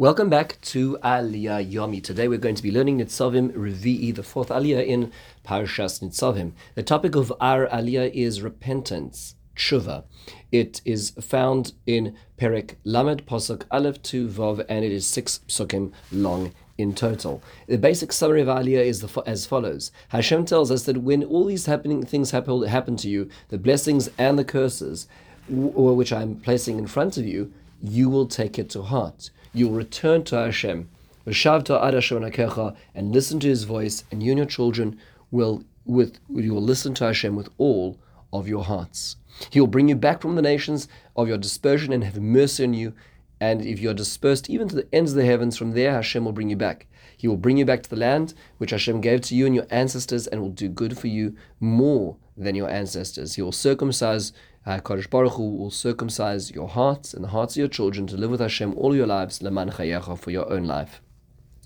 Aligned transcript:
Welcome 0.00 0.30
back 0.30 0.58
to 0.62 0.96
Aliyah 1.04 1.70
Yomi. 1.70 2.02
Today 2.02 2.26
we're 2.26 2.38
going 2.38 2.54
to 2.54 2.62
be 2.62 2.72
learning 2.72 3.00
Nitzavim 3.00 3.52
Revi'i, 3.52 4.14
the 4.14 4.22
fourth 4.22 4.48
Aliyah 4.48 4.86
in 4.86 5.12
Parashas 5.46 6.00
Nitzavim. 6.00 6.52
The 6.74 6.82
topic 6.82 7.16
of 7.16 7.30
our 7.38 7.66
Aliyah 7.66 8.10
is 8.14 8.40
repentance, 8.40 9.34
tshuva. 9.54 10.04
It 10.50 10.80
is 10.86 11.10
found 11.20 11.74
in 11.86 12.16
Perek 12.38 12.76
Lamed 12.82 13.26
Posuk 13.26 13.64
Aleph 13.70 14.02
to 14.04 14.26
Vav, 14.26 14.64
and 14.70 14.86
it 14.86 14.90
is 14.90 15.06
six 15.06 15.40
psukim 15.46 15.92
long 16.10 16.54
in 16.78 16.94
total. 16.94 17.42
The 17.66 17.76
basic 17.76 18.10
summary 18.10 18.40
of 18.40 18.48
Aliyah 18.48 18.82
is 18.82 19.02
the, 19.02 19.22
as 19.26 19.44
follows: 19.44 19.92
Hashem 20.08 20.46
tells 20.46 20.70
us 20.70 20.84
that 20.84 21.02
when 21.02 21.24
all 21.24 21.44
these 21.44 21.66
happening 21.66 22.06
things 22.06 22.30
happen, 22.30 22.62
happen 22.62 22.96
to 22.96 23.08
you, 23.10 23.28
the 23.50 23.58
blessings 23.58 24.08
and 24.16 24.38
the 24.38 24.46
curses, 24.46 25.08
which 25.46 26.10
I'm 26.10 26.36
placing 26.36 26.78
in 26.78 26.86
front 26.86 27.18
of 27.18 27.26
you, 27.26 27.52
you 27.82 28.08
will 28.08 28.26
take 28.26 28.58
it 28.58 28.70
to 28.70 28.82
heart 28.82 29.30
you 29.52 29.68
will 29.68 29.76
return 29.76 30.22
to 30.24 30.36
Hashem, 30.36 30.88
and 31.26 33.12
listen 33.12 33.40
to 33.40 33.48
His 33.48 33.64
voice, 33.64 34.04
and 34.10 34.22
you 34.22 34.32
and 34.32 34.38
your 34.38 34.46
children 34.46 34.98
will 35.30 35.64
with 35.84 36.20
you 36.28 36.54
will 36.54 36.62
listen 36.62 36.94
to 36.94 37.04
Hashem 37.04 37.34
with 37.34 37.48
all 37.58 37.98
of 38.32 38.46
your 38.46 38.64
hearts. 38.64 39.16
He 39.50 39.58
will 39.58 39.66
bring 39.66 39.88
you 39.88 39.96
back 39.96 40.20
from 40.20 40.36
the 40.36 40.42
nations 40.42 40.86
of 41.16 41.26
your 41.26 41.38
dispersion 41.38 41.92
and 41.92 42.04
have 42.04 42.20
mercy 42.20 42.62
on 42.64 42.74
you. 42.74 42.94
And 43.40 43.64
if 43.64 43.80
you 43.80 43.90
are 43.90 43.94
dispersed 43.94 44.50
even 44.50 44.68
to 44.68 44.76
the 44.76 44.88
ends 44.94 45.12
of 45.12 45.16
the 45.16 45.24
heavens, 45.24 45.56
from 45.56 45.72
there 45.72 45.92
Hashem 45.92 46.24
will 46.24 46.32
bring 46.32 46.50
you 46.50 46.56
back. 46.56 46.86
He 47.16 47.26
will 47.26 47.38
bring 47.38 47.56
you 47.56 47.64
back 47.64 47.82
to 47.82 47.90
the 47.90 47.96
land 47.96 48.34
which 48.58 48.70
Hashem 48.70 49.00
gave 49.00 49.22
to 49.22 49.34
you 49.34 49.46
and 49.46 49.54
your 49.54 49.66
ancestors, 49.70 50.26
and 50.26 50.40
will 50.40 50.50
do 50.50 50.68
good 50.68 50.96
for 50.96 51.08
you 51.08 51.34
more 51.58 52.16
than 52.36 52.54
your 52.54 52.70
ancestors. 52.70 53.34
He 53.34 53.42
will 53.42 53.52
circumcise 53.52 54.32
uh, 54.66 54.78
Kadosh 54.78 55.08
Baruch 55.08 55.34
Hu 55.34 55.56
will 55.56 55.70
circumcise 55.70 56.50
your 56.50 56.68
hearts 56.68 57.14
and 57.14 57.24
the 57.24 57.28
hearts 57.28 57.54
of 57.54 57.58
your 57.58 57.68
children 57.68 58.06
to 58.08 58.16
live 58.16 58.30
with 58.30 58.40
Hashem 58.40 58.74
all 58.76 58.94
your 58.94 59.06
lives, 59.06 59.42
leman 59.42 59.70
chayecha, 59.70 60.18
for 60.18 60.30
your 60.30 60.50
own 60.52 60.64
life. 60.64 61.00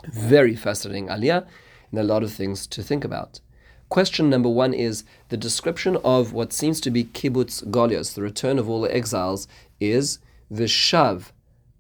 Very 0.07 0.55
fascinating 0.55 1.09
aliyah, 1.09 1.47
and 1.91 1.99
a 1.99 2.05
lot 2.05 2.23
of 2.23 2.33
things 2.33 2.67
to 2.69 2.83
think 2.83 3.05
about. 3.05 3.41
Question 3.89 4.31
number 4.31 4.49
one 4.49 4.75
is 4.75 5.05
the 5.29 5.37
description 5.37 5.97
of 6.05 6.33
what 6.33 6.53
seems 6.53 6.81
to 6.81 6.91
be 6.91 7.05
kibbutz 7.05 7.65
golios, 7.71 8.15
the 8.15 8.23
return 8.23 8.59
of 8.59 8.69
all 8.69 8.81
the 8.81 8.95
exiles, 8.95 9.47
is 9.81 10.19
vishav, 10.53 11.33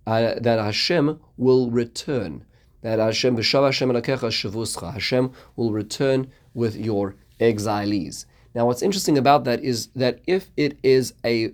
uh, 0.06 0.34
that 0.38 0.58
Hashem 0.58 1.20
will 1.36 1.70
return. 1.70 2.44
That 2.82 2.98
Hashem 2.98 3.36
Hashem. 3.36 3.94
Hashem 3.94 5.32
will 5.56 5.72
return 5.72 6.30
with 6.52 6.76
your 6.76 7.16
exilees. 7.40 8.26
Now, 8.54 8.66
what's 8.66 8.82
interesting 8.82 9.18
about 9.18 9.42
that 9.44 9.64
is 9.64 9.88
that 9.96 10.20
if 10.28 10.52
it 10.56 10.78
is 10.84 11.14
a, 11.24 11.52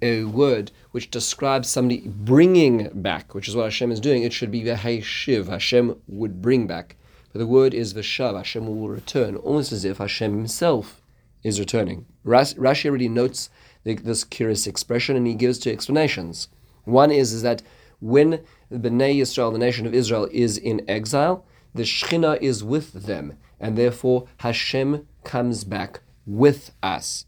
a 0.00 0.24
word 0.24 0.72
which 0.92 1.10
describes 1.10 1.68
somebody 1.68 2.08
bringing 2.08 2.88
back, 3.02 3.34
which 3.34 3.46
is 3.46 3.54
what 3.54 3.64
Hashem 3.64 3.92
is 3.92 4.00
doing, 4.00 4.22
it 4.22 4.32
should 4.32 4.50
be 4.50 4.62
v'heshiv. 4.62 5.48
Hashem 5.48 6.00
would 6.08 6.40
bring 6.40 6.66
back. 6.66 6.96
But 7.32 7.40
the 7.40 7.46
word 7.46 7.74
is 7.74 7.92
v'shav. 7.92 8.38
Hashem 8.38 8.66
will 8.66 8.88
return, 8.88 9.36
almost 9.36 9.70
as 9.70 9.84
if 9.84 9.98
Hashem 9.98 10.32
himself 10.32 11.02
is 11.42 11.60
returning. 11.60 12.06
Rashi 12.24 12.86
already 12.88 13.08
notes 13.08 13.50
this 13.84 14.24
curious 14.24 14.66
expression 14.66 15.16
and 15.16 15.26
he 15.26 15.34
gives 15.34 15.58
two 15.58 15.70
explanations. 15.70 16.48
One 16.84 17.10
is, 17.10 17.34
is 17.34 17.42
that 17.42 17.62
when 18.00 18.40
the 18.70 18.90
Bnei 18.90 19.52
the 19.52 19.58
nation 19.58 19.86
of 19.86 19.92
Israel, 19.92 20.26
is 20.32 20.56
in 20.56 20.88
exile, 20.88 21.44
the 21.74 21.82
Shekhinah 21.82 22.40
is 22.40 22.64
with 22.64 22.92
them, 23.06 23.36
and 23.60 23.76
therefore 23.76 24.26
Hashem 24.38 25.06
comes 25.22 25.64
back 25.64 26.00
with 26.26 26.72
us. 26.82 27.26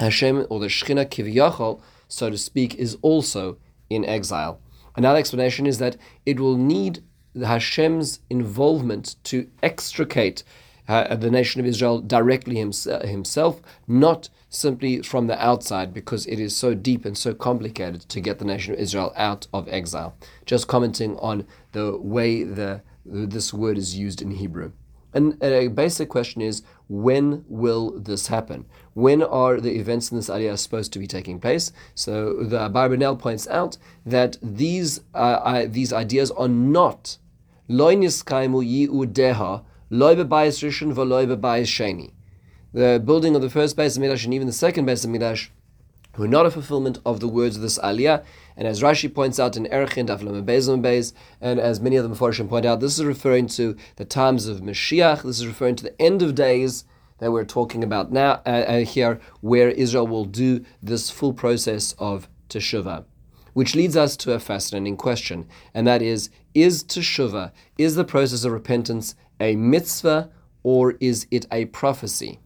Hashem, 0.00 0.46
or 0.50 0.60
the 0.60 0.66
Shechina 0.66 1.06
Kiviyachol, 1.06 1.80
so 2.08 2.30
to 2.30 2.38
speak, 2.38 2.74
is 2.74 2.96
also 3.02 3.58
in 3.88 4.04
exile. 4.04 4.60
Another 4.96 5.18
explanation 5.18 5.66
is 5.66 5.78
that 5.78 5.96
it 6.24 6.38
will 6.40 6.56
need 6.56 7.02
Hashem's 7.36 8.20
involvement 8.30 9.16
to 9.24 9.48
extricate 9.62 10.44
uh, 10.86 11.16
the 11.16 11.30
nation 11.30 11.60
of 11.60 11.66
Israel 11.66 12.00
directly 12.00 12.56
himself, 12.56 13.62
not 13.88 14.28
simply 14.50 15.00
from 15.02 15.26
the 15.26 15.42
outside, 15.42 15.94
because 15.94 16.26
it 16.26 16.38
is 16.38 16.54
so 16.54 16.74
deep 16.74 17.04
and 17.04 17.16
so 17.16 17.34
complicated 17.34 18.02
to 18.02 18.20
get 18.20 18.38
the 18.38 18.44
nation 18.44 18.74
of 18.74 18.80
Israel 18.80 19.12
out 19.16 19.46
of 19.52 19.66
exile. 19.68 20.16
Just 20.44 20.68
commenting 20.68 21.16
on 21.18 21.46
the 21.72 21.96
way 21.96 22.44
the 22.44 22.82
this 23.06 23.52
word 23.52 23.76
is 23.76 23.96
used 23.96 24.22
in 24.22 24.30
Hebrew. 24.30 24.72
And 25.14 25.42
a 25.42 25.68
basic 25.68 26.08
question 26.08 26.42
is 26.42 26.62
when 26.88 27.44
will 27.48 27.98
this 27.98 28.26
happen? 28.26 28.66
When 28.94 29.22
are 29.22 29.60
the 29.60 29.78
events 29.78 30.10
in 30.10 30.16
this 30.16 30.28
aliyah 30.28 30.58
supposed 30.58 30.92
to 30.92 30.98
be 30.98 31.06
taking 31.06 31.38
place? 31.40 31.72
So 31.94 32.42
the 32.42 32.68
Barbanel 32.68 33.18
points 33.18 33.46
out 33.48 33.78
that 34.04 34.36
these 34.42 35.00
uh, 35.14 35.18
uh, 35.18 35.66
these 35.68 35.92
ideas 35.92 36.30
are 36.32 36.48
not. 36.48 37.18
The 42.72 43.00
building 43.04 43.36
of 43.36 43.42
the 43.42 43.50
first 43.50 43.76
Beis 43.76 43.96
HaMikdash 43.96 44.24
and 44.24 44.34
even 44.34 44.48
the 44.48 44.52
second 44.52 44.86
Beis 44.86 45.06
HaMikdash 45.06 45.48
were 46.16 46.28
not 46.28 46.46
a 46.46 46.50
fulfillment 46.50 46.98
of 47.04 47.20
the 47.20 47.28
words 47.28 47.56
of 47.56 47.62
this 47.62 47.78
aliyah. 47.78 48.24
And 48.56 48.68
as 48.68 48.82
Rashi 48.82 49.12
points 49.12 49.40
out 49.40 49.56
in 49.56 49.66
Erchin, 49.66 50.06
Daflam 50.06 50.44
Beis, 50.44 51.12
and 51.40 51.58
as 51.58 51.80
many 51.80 51.96
of 51.96 52.08
the 52.08 52.14
Mepharshim 52.14 52.48
point 52.48 52.64
out, 52.64 52.80
this 52.80 52.98
is 52.98 53.04
referring 53.04 53.46
to 53.48 53.76
the 53.96 54.04
times 54.04 54.46
of 54.46 54.60
Mashiach. 54.60 55.22
This 55.22 55.40
is 55.40 55.46
referring 55.46 55.76
to 55.76 55.84
the 55.84 56.00
end 56.00 56.22
of 56.22 56.34
days 56.34 56.84
that 57.18 57.32
we're 57.32 57.44
talking 57.44 57.82
about 57.82 58.12
now 58.12 58.42
uh, 58.46 58.48
uh, 58.48 58.78
here, 58.84 59.20
where 59.40 59.70
Israel 59.70 60.06
will 60.06 60.24
do 60.24 60.64
this 60.82 61.10
full 61.10 61.32
process 61.32 61.94
of 61.98 62.28
teshuvah. 62.48 63.04
Which 63.52 63.76
leads 63.76 63.96
us 63.96 64.16
to 64.18 64.32
a 64.32 64.40
fascinating 64.40 64.96
question, 64.96 65.46
and 65.72 65.86
that 65.86 66.02
is: 66.02 66.28
Is 66.54 66.82
teshuvah, 66.82 67.52
is 67.78 67.94
the 67.94 68.04
process 68.04 68.44
of 68.44 68.52
repentance 68.52 69.14
a 69.40 69.56
mitzvah 69.56 70.30
or 70.62 70.92
is 71.00 71.26
it 71.30 71.46
a 71.52 71.66
prophecy? 71.66 72.40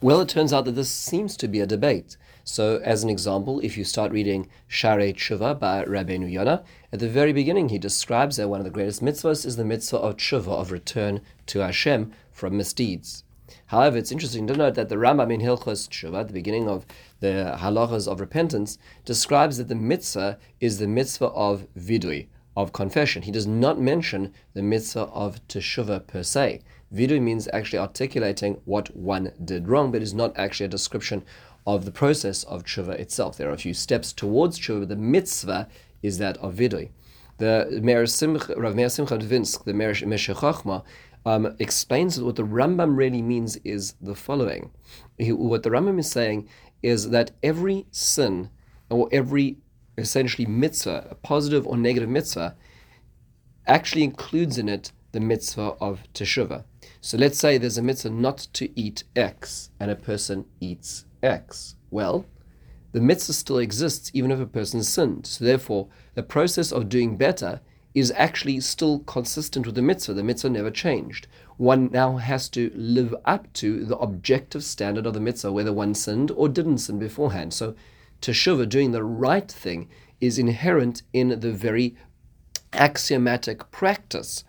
Well, 0.00 0.20
it 0.20 0.28
turns 0.28 0.52
out 0.52 0.64
that 0.66 0.76
this 0.76 0.88
seems 0.88 1.36
to 1.38 1.48
be 1.48 1.58
a 1.58 1.66
debate. 1.66 2.16
So, 2.44 2.76
as 2.84 3.02
an 3.02 3.10
example, 3.10 3.58
if 3.64 3.76
you 3.76 3.82
start 3.82 4.12
reading 4.12 4.48
Sharei 4.70 5.12
Tshuva 5.12 5.58
by 5.58 5.84
Rabbeinu 5.84 6.30
Yonah, 6.30 6.62
at 6.92 7.00
the 7.00 7.08
very 7.08 7.32
beginning 7.32 7.70
he 7.70 7.78
describes 7.78 8.36
that 8.36 8.48
one 8.48 8.60
of 8.60 8.64
the 8.64 8.70
greatest 8.70 9.02
mitzvahs 9.02 9.44
is 9.44 9.56
the 9.56 9.64
mitzvah 9.64 9.96
of 9.96 10.16
tshuva, 10.16 10.52
of 10.52 10.70
return 10.70 11.20
to 11.46 11.58
Hashem 11.58 12.12
from 12.30 12.56
misdeeds. 12.56 13.24
However, 13.66 13.98
it's 13.98 14.12
interesting 14.12 14.46
to 14.46 14.56
note 14.56 14.76
that 14.76 14.88
the 14.88 14.94
Rambam 14.94 15.34
in 15.34 15.40
Hilchos 15.40 15.88
Tshuva, 15.88 16.20
at 16.20 16.28
the 16.28 16.32
beginning 16.32 16.68
of 16.68 16.86
the 17.18 17.56
halachas 17.58 18.06
of 18.06 18.20
repentance, 18.20 18.78
describes 19.04 19.58
that 19.58 19.66
the 19.66 19.74
mitzvah 19.74 20.38
is 20.60 20.78
the 20.78 20.86
mitzvah 20.86 21.30
of 21.30 21.66
vidui, 21.76 22.28
of 22.56 22.72
confession. 22.72 23.22
He 23.22 23.32
does 23.32 23.48
not 23.48 23.80
mention 23.80 24.32
the 24.54 24.62
mitzvah 24.62 25.08
of 25.12 25.44
teshuva 25.48 26.06
per 26.06 26.22
se. 26.22 26.60
Vidui 26.92 27.20
means 27.20 27.48
actually 27.52 27.78
articulating 27.78 28.60
what 28.64 28.94
one 28.96 29.32
did 29.44 29.68
wrong, 29.68 29.92
but 29.92 30.02
is 30.02 30.14
not 30.14 30.36
actually 30.38 30.66
a 30.66 30.70
description 30.70 31.22
of 31.66 31.84
the 31.84 31.90
process 31.90 32.44
of 32.44 32.64
tshuva 32.64 32.98
itself. 32.98 33.36
There 33.36 33.50
are 33.50 33.54
a 33.54 33.58
few 33.58 33.74
steps 33.74 34.12
towards 34.12 34.58
tshuva, 34.58 34.80
but 34.80 34.88
the 34.88 34.96
mitzvah 34.96 35.68
is 36.02 36.18
that 36.18 36.38
of 36.38 36.54
vidui. 36.54 36.90
The 37.36 37.80
Meir 37.82 38.06
Simcha, 38.06 38.54
Rav 38.56 38.74
Meir 38.74 38.88
Simcha 38.88 39.18
Dvinsk, 39.18 39.64
the 39.64 39.74
Meir 39.74 39.92
Chachma, 39.92 40.82
um, 41.26 41.54
explains 41.58 42.16
that 42.16 42.24
what 42.24 42.36
the 42.36 42.42
Rambam 42.42 42.96
really 42.96 43.20
means 43.20 43.56
is 43.64 43.94
the 44.00 44.14
following. 44.14 44.70
He, 45.18 45.32
what 45.32 45.62
the 45.62 45.70
Rambam 45.70 45.98
is 45.98 46.10
saying 46.10 46.48
is 46.82 47.10
that 47.10 47.32
every 47.42 47.86
sin, 47.90 48.50
or 48.88 49.08
every 49.12 49.58
essentially 49.98 50.46
mitzvah, 50.46 51.08
a 51.10 51.14
positive 51.16 51.66
or 51.66 51.76
negative 51.76 52.08
mitzvah, 52.08 52.56
actually 53.66 54.04
includes 54.04 54.56
in 54.56 54.68
it 54.68 54.92
the 55.12 55.20
mitzvah 55.20 55.74
of 55.80 56.00
teshuvah. 56.14 56.64
So 57.00 57.16
let's 57.16 57.38
say 57.38 57.58
there's 57.58 57.78
a 57.78 57.82
mitzvah 57.82 58.10
not 58.10 58.48
to 58.54 58.78
eat 58.78 59.04
X, 59.14 59.70
and 59.78 59.90
a 59.90 59.96
person 59.96 60.46
eats 60.60 61.04
X. 61.22 61.76
Well, 61.90 62.26
the 62.92 63.00
mitzvah 63.00 63.34
still 63.34 63.58
exists 63.58 64.10
even 64.14 64.30
if 64.30 64.40
a 64.40 64.46
person 64.46 64.82
sinned. 64.82 65.26
So 65.26 65.44
therefore, 65.44 65.88
the 66.14 66.22
process 66.22 66.72
of 66.72 66.88
doing 66.88 67.16
better 67.16 67.60
is 67.94 68.12
actually 68.16 68.60
still 68.60 69.00
consistent 69.00 69.66
with 69.66 69.74
the 69.74 69.82
mitzvah. 69.82 70.14
The 70.14 70.22
mitzvah 70.22 70.50
never 70.50 70.70
changed. 70.70 71.26
One 71.56 71.90
now 71.92 72.16
has 72.16 72.48
to 72.50 72.70
live 72.74 73.14
up 73.24 73.52
to 73.54 73.84
the 73.84 73.98
objective 73.98 74.64
standard 74.64 75.06
of 75.06 75.14
the 75.14 75.20
mitzvah, 75.20 75.52
whether 75.52 75.72
one 75.72 75.94
sinned 75.94 76.30
or 76.30 76.48
didn't 76.48 76.78
sin 76.78 76.98
beforehand. 76.98 77.54
So, 77.54 77.74
teshuvah, 78.20 78.68
doing 78.68 78.92
the 78.92 79.04
right 79.04 79.50
thing, 79.50 79.88
is 80.20 80.38
inherent 80.38 81.02
in 81.12 81.40
the 81.40 81.52
very 81.52 81.96
axiomatic 82.72 83.70
practice 83.70 84.44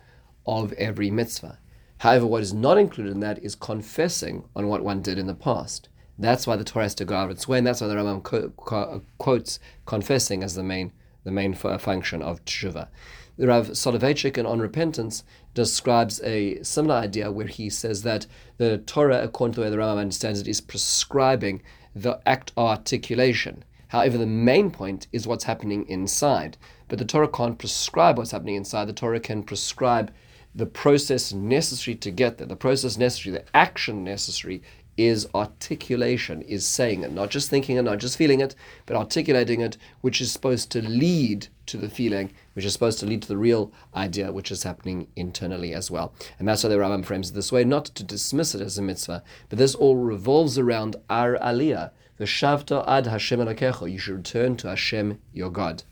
of 0.46 0.72
every 0.74 1.10
mitzvah. 1.10 1.58
However, 2.00 2.26
what 2.26 2.40
is 2.42 2.54
not 2.54 2.78
included 2.78 3.12
in 3.12 3.20
that 3.20 3.44
is 3.44 3.54
confessing 3.54 4.44
on 4.56 4.68
what 4.68 4.82
one 4.82 5.02
did 5.02 5.18
in 5.18 5.26
the 5.26 5.34
past. 5.34 5.90
That's 6.18 6.46
why 6.46 6.56
the 6.56 6.64
Torah 6.64 6.86
has 6.86 6.94
to 6.94 7.04
go 7.04 7.14
out 7.14 7.30
its 7.30 7.46
way, 7.46 7.58
and 7.58 7.66
that's 7.66 7.82
why 7.82 7.88
the 7.88 7.94
Rambam 7.94 8.22
co- 8.22 8.48
co- 8.56 9.02
quotes 9.18 9.58
confessing 9.84 10.42
as 10.42 10.54
the 10.54 10.62
main 10.62 10.92
the 11.24 11.30
main 11.30 11.52
function 11.52 12.22
of 12.22 12.42
tshuva. 12.46 12.88
The 13.36 13.48
Rav 13.48 13.68
Soloveitchik 13.68 14.38
in 14.38 14.46
On 14.46 14.60
Repentance 14.60 15.24
describes 15.52 16.22
a 16.22 16.62
similar 16.62 16.94
idea 16.94 17.30
where 17.30 17.46
he 17.46 17.68
says 17.68 18.02
that 18.04 18.26
the 18.56 18.78
Torah, 18.78 19.22
according 19.22 19.52
to 19.54 19.60
the 19.60 19.66
way 19.66 19.70
the 19.70 19.76
Rambam 19.76 19.98
understands 19.98 20.40
it, 20.40 20.48
is 20.48 20.62
prescribing 20.62 21.60
the 21.94 22.18
act 22.24 22.52
articulation. 22.56 23.62
However, 23.88 24.16
the 24.16 24.24
main 24.24 24.70
point 24.70 25.06
is 25.12 25.26
what's 25.26 25.44
happening 25.44 25.86
inside. 25.86 26.56
But 26.88 26.98
the 26.98 27.04
Torah 27.04 27.28
can't 27.28 27.58
prescribe 27.58 28.16
what's 28.16 28.30
happening 28.30 28.54
inside. 28.54 28.86
The 28.86 28.94
Torah 28.94 29.20
can 29.20 29.42
prescribe 29.42 30.10
the 30.54 30.66
process 30.66 31.32
necessary 31.32 31.94
to 31.96 32.10
get 32.10 32.38
there, 32.38 32.46
the 32.46 32.56
process 32.56 32.96
necessary, 32.96 33.36
the 33.36 33.56
action 33.56 34.02
necessary 34.04 34.62
is 34.96 35.26
articulation, 35.34 36.42
is 36.42 36.66
saying 36.66 37.02
it, 37.02 37.12
not 37.12 37.30
just 37.30 37.48
thinking 37.48 37.76
it, 37.76 37.82
not 37.82 37.98
just 37.98 38.18
feeling 38.18 38.40
it, 38.40 38.54
but 38.84 38.96
articulating 38.96 39.60
it, 39.60 39.78
which 40.02 40.20
is 40.20 40.30
supposed 40.30 40.70
to 40.70 40.82
lead 40.82 41.48
to 41.64 41.76
the 41.76 41.88
feeling, 41.88 42.30
which 42.52 42.64
is 42.64 42.72
supposed 42.72 42.98
to 42.98 43.06
lead 43.06 43.22
to 43.22 43.28
the 43.28 43.36
real 43.36 43.72
idea, 43.94 44.32
which 44.32 44.50
is 44.50 44.64
happening 44.64 45.06
internally 45.16 45.72
as 45.72 45.90
well. 45.90 46.12
And 46.38 46.46
that's 46.46 46.62
why 46.64 46.68
the 46.68 46.76
Rambam 46.76 47.04
frames 47.04 47.30
it 47.30 47.34
this 47.34 47.52
way, 47.52 47.64
not 47.64 47.86
to 47.86 48.04
dismiss 48.04 48.54
it 48.54 48.60
as 48.60 48.76
a 48.76 48.82
mitzvah, 48.82 49.22
but 49.48 49.58
this 49.58 49.74
all 49.74 49.96
revolves 49.96 50.58
around 50.58 50.96
our 51.08 51.38
aliyah, 51.38 51.92
the 52.18 52.24
shavta 52.26 52.86
ad 52.86 53.06
Hashem 53.06 53.40
alakecho. 53.40 53.90
You 53.90 53.98
should 53.98 54.16
return 54.16 54.56
to 54.58 54.68
Hashem, 54.68 55.18
your 55.32 55.50
God. 55.50 55.84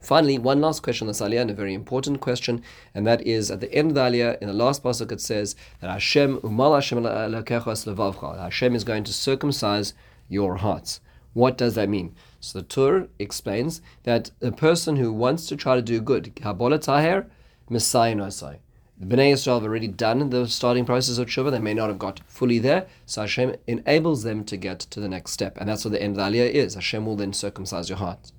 Finally, 0.00 0.38
one 0.38 0.60
last 0.60 0.82
question 0.82 1.06
on 1.06 1.08
this 1.08 1.20
aliyah, 1.20 1.42
and 1.42 1.50
a 1.50 1.54
very 1.54 1.74
important 1.74 2.20
question, 2.20 2.62
and 2.94 3.06
that 3.06 3.20
is 3.26 3.50
at 3.50 3.60
the 3.60 3.72
end 3.72 3.90
of 3.90 3.94
the 3.94 4.00
aliyah, 4.00 4.38
in 4.40 4.48
the 4.48 4.54
last 4.54 4.82
pasuk, 4.82 5.12
it 5.12 5.20
says 5.20 5.54
that 5.80 5.90
Hashem 5.90 6.38
umal 6.38 6.74
Hashem 6.74 7.04
Hashem 7.04 8.74
is 8.74 8.84
going 8.84 9.04
to 9.04 9.12
circumcise 9.12 9.92
your 10.28 10.56
hearts. 10.56 11.00
What 11.32 11.58
does 11.58 11.74
that 11.74 11.88
mean? 11.88 12.14
So 12.40 12.60
the 12.60 12.64
Tur 12.64 13.08
explains 13.18 13.82
that 14.04 14.30
a 14.40 14.50
person 14.50 14.96
who 14.96 15.12
wants 15.12 15.46
to 15.46 15.56
try 15.56 15.76
to 15.76 15.82
do 15.82 16.00
good, 16.00 16.34
Kabbalah 16.34 16.78
Taher, 16.78 17.26
Messiah 17.68 18.16
The 18.16 19.06
Bnei 19.06 19.32
Israel 19.32 19.60
have 19.60 19.64
already 19.64 19.86
done 19.86 20.30
the 20.30 20.48
starting 20.48 20.84
process 20.84 21.18
of 21.18 21.28
tshuva. 21.28 21.52
They 21.52 21.60
may 21.60 21.74
not 21.74 21.88
have 21.88 22.00
got 22.00 22.20
fully 22.26 22.58
there. 22.58 22.86
So 23.06 23.20
Hashem 23.20 23.54
enables 23.68 24.24
them 24.24 24.44
to 24.44 24.56
get 24.56 24.80
to 24.80 24.98
the 24.98 25.08
next 25.08 25.32
step. 25.32 25.56
And 25.58 25.68
that's 25.68 25.84
what 25.84 25.92
the 25.92 26.02
end 26.02 26.18
of 26.18 26.32
the 26.32 26.38
aliyah 26.38 26.50
is. 26.50 26.74
Hashem 26.74 27.06
will 27.06 27.16
then 27.16 27.32
circumcise 27.32 27.88
your 27.88 27.98
heart. 27.98 28.32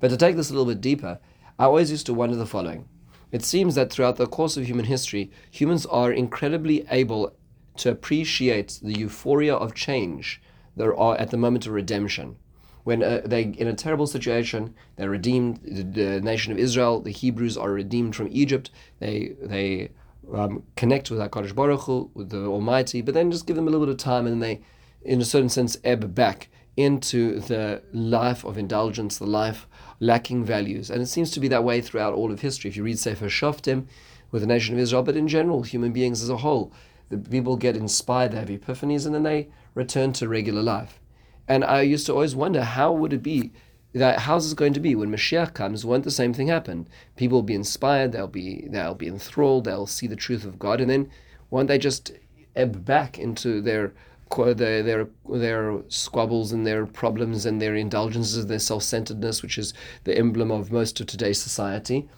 But 0.00 0.08
to 0.08 0.16
take 0.16 0.36
this 0.36 0.50
a 0.50 0.52
little 0.52 0.66
bit 0.66 0.80
deeper, 0.80 1.18
I 1.58 1.64
always 1.64 1.90
used 1.90 2.06
to 2.06 2.14
wonder 2.14 2.36
the 2.36 2.46
following. 2.46 2.88
It 3.30 3.44
seems 3.44 3.74
that 3.74 3.92
throughout 3.92 4.16
the 4.16 4.26
course 4.26 4.56
of 4.56 4.66
human 4.66 4.86
history, 4.86 5.30
humans 5.50 5.84
are 5.86 6.12
incredibly 6.12 6.86
able 6.90 7.34
to 7.78 7.90
appreciate 7.90 8.78
the 8.82 8.98
euphoria 8.98 9.54
of 9.54 9.74
change 9.74 10.40
there 10.76 10.96
are 10.96 11.16
at 11.16 11.30
the 11.30 11.36
moment 11.36 11.66
of 11.66 11.72
redemption. 11.72 12.36
When 12.84 13.02
uh, 13.02 13.22
they 13.24 13.42
in 13.42 13.66
a 13.66 13.74
terrible 13.74 14.06
situation, 14.06 14.74
they're 14.96 15.10
redeemed. 15.10 15.60
The, 15.62 15.82
the, 15.82 16.20
nation 16.20 16.52
of 16.52 16.58
Israel, 16.58 17.00
the 17.00 17.10
Hebrews 17.10 17.58
are 17.58 17.70
redeemed 17.70 18.16
from 18.16 18.28
Egypt. 18.30 18.70
They 18.98 19.34
they 19.42 19.90
um, 20.32 20.62
connect 20.76 21.10
with 21.10 21.20
Hakadosh 21.20 21.54
Baruch 21.54 21.82
Hu, 21.82 22.10
with 22.14 22.30
the 22.30 22.46
Almighty, 22.46 23.02
but 23.02 23.14
then 23.14 23.30
just 23.30 23.46
give 23.46 23.56
them 23.56 23.66
a 23.66 23.70
little 23.70 23.84
bit 23.86 23.92
of 23.92 23.98
time, 23.98 24.26
and 24.26 24.42
they, 24.42 24.62
in 25.02 25.20
a 25.20 25.24
certain 25.24 25.48
sense, 25.50 25.76
ebb 25.84 26.14
back 26.14 26.48
into 26.78 27.40
the 27.40 27.82
life 27.92 28.44
of 28.44 28.56
indulgence, 28.56 29.18
the 29.18 29.26
life 29.26 29.66
lacking 29.98 30.44
values. 30.44 30.90
And 30.90 31.02
it 31.02 31.06
seems 31.06 31.32
to 31.32 31.40
be 31.40 31.48
that 31.48 31.64
way 31.64 31.80
throughout 31.80 32.14
all 32.14 32.30
of 32.30 32.40
history. 32.40 32.70
If 32.70 32.76
you 32.76 32.84
read 32.84 33.00
Sefer 33.00 33.26
Shoftim 33.26 33.88
with 34.30 34.42
the 34.42 34.46
nation 34.46 34.76
of 34.76 34.80
Israel, 34.80 35.02
but 35.02 35.16
in 35.16 35.26
general, 35.26 35.64
human 35.64 35.92
beings 35.92 36.22
as 36.22 36.30
a 36.30 36.36
whole, 36.36 36.72
the 37.08 37.18
people 37.18 37.56
get 37.56 37.76
inspired, 37.76 38.30
they 38.30 38.38
have 38.38 38.48
epiphanies, 38.48 39.06
and 39.06 39.12
then 39.12 39.24
they 39.24 39.48
return 39.74 40.12
to 40.12 40.28
regular 40.28 40.62
life. 40.62 41.00
And 41.48 41.64
I 41.64 41.80
used 41.80 42.06
to 42.06 42.12
always 42.12 42.36
wonder 42.36 42.62
how 42.62 42.92
would 42.92 43.12
it 43.12 43.24
be 43.24 43.50
that 43.92 44.20
how's 44.20 44.44
this 44.44 44.54
going 44.54 44.74
to 44.74 44.80
be 44.80 44.94
when 44.94 45.10
Mashiach 45.10 45.54
comes? 45.54 45.84
Won't 45.84 46.04
the 46.04 46.12
same 46.12 46.32
thing 46.32 46.46
happen? 46.46 46.86
People 47.16 47.38
will 47.38 47.42
be 47.42 47.54
inspired, 47.54 48.12
they'll 48.12 48.28
be 48.28 48.68
they'll 48.70 48.94
be 48.94 49.08
enthralled, 49.08 49.64
they'll 49.64 49.86
see 49.86 50.06
the 50.06 50.14
truth 50.14 50.44
of 50.44 50.60
God, 50.60 50.80
and 50.80 50.88
then 50.88 51.10
won't 51.50 51.66
they 51.66 51.78
just 51.78 52.12
ebb 52.54 52.84
back 52.84 53.18
into 53.18 53.60
their 53.60 53.94
their 54.36 54.82
their 54.82 55.08
their 55.28 55.82
squabbles 55.88 56.52
and 56.52 56.66
their 56.66 56.86
problems 56.86 57.46
and 57.46 57.60
their 57.60 57.74
indulgences, 57.74 58.46
their 58.46 58.58
self-centeredness, 58.58 59.42
which 59.42 59.58
is 59.58 59.74
the 60.04 60.16
emblem 60.16 60.50
of 60.50 60.72
most 60.72 61.00
of 61.00 61.06
today's 61.06 61.40
society, 61.40 62.08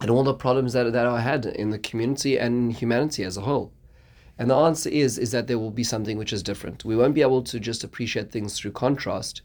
and 0.00 0.10
all 0.10 0.24
the 0.24 0.34
problems 0.34 0.72
that 0.72 0.92
that 0.92 1.06
are 1.06 1.20
had 1.20 1.46
in 1.46 1.70
the 1.70 1.78
community 1.78 2.38
and 2.38 2.72
humanity 2.72 3.24
as 3.24 3.36
a 3.36 3.42
whole. 3.42 3.72
And 4.38 4.50
the 4.50 4.56
answer 4.56 4.90
is 4.90 5.18
is 5.18 5.30
that 5.30 5.46
there 5.46 5.58
will 5.58 5.70
be 5.70 5.84
something 5.84 6.18
which 6.18 6.32
is 6.32 6.42
different. 6.42 6.84
We 6.84 6.96
won't 6.96 7.14
be 7.14 7.22
able 7.22 7.42
to 7.42 7.58
just 7.58 7.84
appreciate 7.84 8.30
things 8.30 8.58
through 8.58 8.72
contrast, 8.72 9.42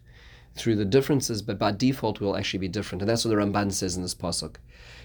through 0.55 0.75
the 0.75 0.85
differences, 0.85 1.41
but 1.41 1.57
by 1.57 1.71
default 1.71 2.19
we 2.19 2.25
will 2.25 2.35
actually 2.35 2.59
be 2.59 2.67
different. 2.67 3.01
And 3.01 3.09
that's 3.09 3.23
what 3.23 3.29
the 3.29 3.37
Ramban 3.37 3.71
says 3.71 3.95
in 3.95 4.01
this 4.01 4.15
pasuk. 4.15 4.55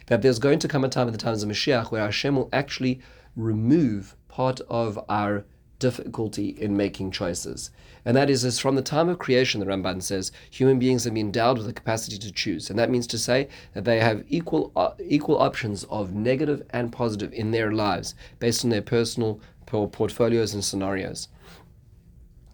That 0.06 0.22
there's 0.22 0.40
going 0.40 0.58
to 0.60 0.68
come 0.68 0.84
a 0.84 0.88
time 0.88 1.06
in 1.06 1.12
the 1.12 1.18
times 1.18 1.42
of 1.42 1.48
Mashiach 1.48 1.90
where 1.90 2.02
Hashem 2.02 2.34
will 2.36 2.48
actually 2.52 3.00
remove 3.36 4.16
part 4.28 4.60
of 4.68 4.98
our 5.08 5.44
difficulty 5.78 6.48
in 6.48 6.76
making 6.76 7.10
choices. 7.10 7.70
And 8.04 8.16
that 8.16 8.30
is, 8.30 8.44
is 8.44 8.58
from 8.58 8.76
the 8.76 8.82
time 8.82 9.08
of 9.08 9.18
creation, 9.18 9.60
the 9.60 9.66
Ramban 9.66 10.02
says, 10.02 10.32
human 10.50 10.78
beings 10.78 11.04
have 11.04 11.14
been 11.14 11.26
endowed 11.26 11.58
with 11.58 11.66
the 11.66 11.72
capacity 11.72 12.18
to 12.18 12.32
choose. 12.32 12.70
And 12.70 12.78
that 12.78 12.90
means 12.90 13.06
to 13.08 13.18
say 13.18 13.48
that 13.74 13.84
they 13.84 14.00
have 14.00 14.24
equal, 14.28 14.72
uh, 14.76 14.92
equal 15.04 15.38
options 15.38 15.84
of 15.84 16.14
negative 16.14 16.62
and 16.70 16.92
positive 16.92 17.32
in 17.32 17.50
their 17.50 17.72
lives 17.72 18.14
based 18.38 18.64
on 18.64 18.70
their 18.70 18.82
personal 18.82 19.40
portfolios 19.66 20.54
and 20.54 20.64
scenarios. 20.64 21.28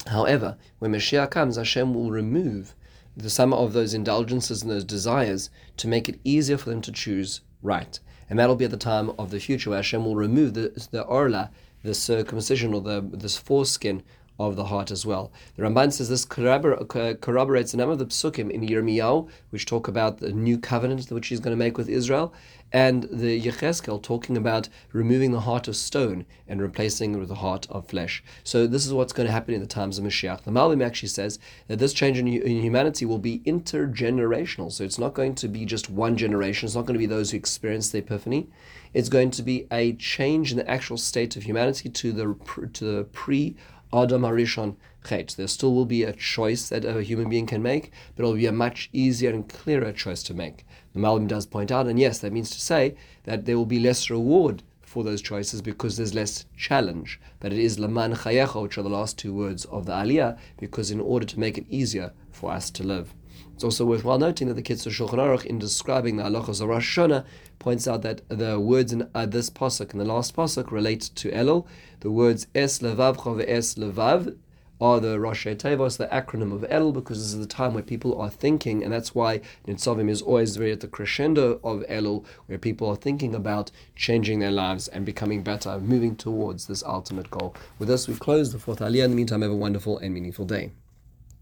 However, 0.07 0.57
when 0.79 0.93
Mashiach 0.93 1.31
comes, 1.31 1.57
Hashem 1.57 1.95
will 1.95 2.11
remove 2.11 2.75
the, 3.17 3.31
some 3.31 3.53
of 3.53 3.73
those 3.73 3.95
indulgences 3.95 4.63
and 4.63 4.71
those 4.71 4.85
desires 4.85 5.51
to 5.77 5.87
make 5.87 6.09
it 6.09 6.19
easier 6.25 6.57
for 6.57 6.71
them 6.71 6.81
to 6.83 6.93
choose 6.93 7.43
right. 7.63 8.01
And 8.29 8.39
that'll 8.39 8.57
be 8.57 8.65
at 8.65 8.71
the 8.71 8.77
time 8.79 9.11
of 9.19 9.31
the 9.31 9.39
future 9.39 9.71
where 9.71 9.79
Hashem 9.79 10.05
will 10.05 10.17
remove 10.17 10.55
the, 10.55 10.89
the 10.91 11.03
orla 11.03 11.51
the 11.83 11.91
uh, 11.91 11.95
circumcision 11.95 12.75
or 12.75 12.81
the 12.81 13.01
this 13.13 13.37
foreskin 13.37 14.03
of 14.49 14.57
the 14.57 14.65
heart 14.65 14.91
as 14.91 15.07
well. 15.07 15.33
The 15.57 15.63
Ramban 15.63 15.93
says 15.93 16.09
this 16.09 16.25
uh, 16.25 17.15
corroborates 17.21 17.75
a 17.75 17.77
number 17.77 17.93
of 17.93 17.99
the 17.99 18.07
psukim 18.07 18.51
in 18.51 18.63
Yirmiyahu, 18.63 19.29
which 19.51 19.67
talk 19.67 19.89
about 19.89 20.19
the 20.19 20.33
new 20.33 20.59
covenant 20.59 21.11
which 21.11 21.29
he's 21.29 21.41
going 21.41 21.57
to 21.57 21.65
make 21.65 21.79
with 21.79 21.89
Israel, 21.89 22.33
and 22.73 23.05
the 23.05 23.41
Yechezkel 23.41 24.03
talking 24.03 24.37
about 24.37 24.69
removing 24.93 25.33
the 25.33 25.41
heart 25.41 25.69
of 25.69 25.77
stone 25.77 26.25
and 26.49 26.63
replacing 26.63 27.15
it 27.15 27.19
with 27.19 27.29
the 27.29 27.37
heart 27.37 27.67
of 27.71 27.87
flesh. 27.87 28.25
So 28.45 28.67
this 28.67 28.87
is 28.87 28.95
what's 28.95 29.13
going 29.13 29.27
to 29.27 29.33
happen 29.33 29.55
in 29.55 29.61
the 29.61 29.67
times 29.67 29.99
of 29.99 30.05
Mashiach. 30.05 30.43
The 30.45 30.51
Malbim 30.51 30.85
actually 30.85 31.11
says 31.11 31.39
that 31.69 31.79
this 31.79 31.93
change 31.93 32.19
in, 32.19 32.27
in 32.27 32.63
humanity 32.63 33.05
will 33.05 33.19
be 33.19 33.41
intergenerational. 33.41 34.73
So 34.73 34.85
it's 34.85 34.99
not 34.99 35.13
going 35.13 35.35
to 35.37 35.49
be 35.49 35.67
just 35.67 35.91
one 35.91 36.17
generation. 36.17 36.67
It's 36.67 36.75
not 36.75 36.87
going 36.87 36.95
to 36.95 36.99
be 36.99 37.07
those 37.07 37.31
who 37.31 37.37
experience 37.37 37.91
the 37.91 37.99
epiphany. 37.99 38.49
It's 38.95 39.09
going 39.09 39.31
to 39.33 39.43
be 39.43 39.67
a 39.71 39.95
change 39.95 40.51
in 40.51 40.59
the 40.59 40.71
actual 40.71 40.97
state 40.97 41.37
of 41.37 41.45
humanity 41.45 41.89
to 41.89 42.13
the 42.13 42.69
to 42.73 42.85
the 42.85 43.05
pre 43.05 43.57
Adam 43.93 44.23
Harishon 44.23 44.77
Chet. 45.07 45.35
There 45.37 45.47
still 45.47 45.75
will 45.75 45.85
be 45.85 46.03
a 46.03 46.13
choice 46.13 46.69
that 46.69 46.85
a 46.85 47.03
human 47.03 47.29
being 47.29 47.47
can 47.47 47.63
make, 47.63 47.91
but 48.15 48.23
it'll 48.23 48.37
be 48.37 48.47
a 48.47 48.53
much 48.53 48.89
easier 48.93 49.31
and 49.31 49.49
clearer 49.49 49.93
choice 49.93 50.23
to 50.25 50.35
make. 50.35 50.65
The 50.93 51.01
Malbim 51.01 51.29
does 51.29 51.47
point 51.47 51.71
out, 51.71 51.87
and 51.87 51.99
yes, 51.99 52.19
that 52.21 52.33
means 52.33 52.51
to 52.51 52.61
say 52.61 52.95
that 53.25 53.45
there 53.45 53.57
will 53.57 53.67
be 53.67 53.81
less 53.81 54.11
reward 54.11 54.63
for 54.83 55.03
those 55.03 55.23
choices 55.23 55.63
because 55.63 55.97
there's 55.97 56.15
less 56.15 56.45
challenge. 56.57 57.19
But 57.41 57.53
it 57.53 57.59
is 57.59 57.79
Laman 57.79 58.15
Chayecha, 58.15 58.63
which 58.63 58.77
are 58.79 58.83
the 58.83 58.91
last 58.91 59.19
two 59.19 59.33
words 59.33 59.65
of 59.67 59.87
the 59.87 59.93
Aliyah, 59.93 60.39
because 60.59 60.91
in 60.91 61.01
order 61.01 61.27
to 61.27 61.41
make 61.41 61.57
it 61.57 61.67
easier 61.69 62.13
for 62.31 62.53
us 62.53 62.71
to 62.71 62.83
live. 62.83 63.15
It's 63.55 63.65
also 63.65 63.85
worthwhile 63.85 64.19
noting 64.19 64.49
that 64.49 64.55
the 64.55 64.63
Kitzur 64.63 64.91
Shulchan 64.91 65.19
Aruch, 65.19 65.45
in 65.45 65.59
describing 65.59 66.17
the 66.17 66.25
halachas 66.25 66.61
of 66.61 66.69
Rosh 66.69 66.99
Hashanah, 66.99 67.25
points 67.59 67.87
out 67.87 68.03
that 68.03 68.29
the 68.29 68.59
words 68.59 68.93
in 68.93 69.09
uh, 69.15 69.27
this 69.27 69.51
pasuk 69.51 69.93
and 69.93 70.01
the 70.01 70.05
last 70.05 70.35
pasuk 70.35 70.71
relate 70.71 71.03
to 71.15 71.31
Elul. 71.31 71.67
The 72.01 72.11
words 72.11 72.47
Es 72.55 72.81
Levavcha 72.81 73.45
Es 73.47 73.75
Levav 73.75 74.37
are 74.83 74.99
the 74.99 75.21
Rosh 75.21 75.47
Tevos, 75.47 75.97
the 75.97 76.09
acronym 76.09 76.53
of 76.53 76.63
Elul, 76.63 76.93
because 76.93 77.19
this 77.19 77.33
is 77.33 77.39
the 77.39 77.47
time 77.47 77.73
where 77.73 77.85
people 77.85 78.21
are 78.21 78.29
thinking, 78.29 78.83
and 78.83 78.93
that's 78.93 79.15
why 79.15 79.41
Nitzavim 79.69 80.11
is 80.11 80.21
always 80.21 80.57
very 80.57 80.73
at 80.73 80.81
the 80.81 80.89
crescendo 80.89 81.61
of 81.63 81.85
Elul, 81.89 82.25
where 82.47 82.59
people 82.59 82.89
are 82.89 82.97
thinking 82.97 83.33
about 83.33 83.71
changing 83.95 84.41
their 84.41 84.51
lives 84.51 84.89
and 84.89 85.07
becoming 85.07 85.45
better, 85.45 85.79
moving 85.79 86.17
towards 86.17 86.67
this 86.67 86.83
ultimate 86.83 87.31
goal. 87.31 87.55
With 87.79 87.87
this, 87.87 88.09
we 88.09 88.17
close 88.17 88.53
the 88.53 88.59
fourth 88.59 88.81
Aliyah. 88.81 89.05
In 89.05 89.11
the 89.11 89.17
meantime, 89.17 89.43
have 89.43 89.53
a 89.53 89.55
wonderful 89.55 89.99
and 89.99 90.13
meaningful 90.13 90.47
day. 90.47 90.73